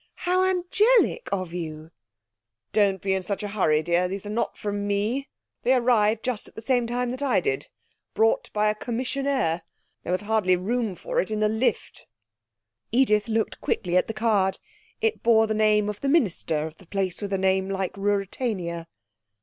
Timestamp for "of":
1.31-1.53, 15.87-16.01, 16.65-16.77